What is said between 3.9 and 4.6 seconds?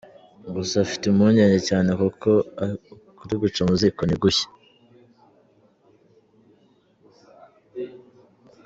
ntigushye.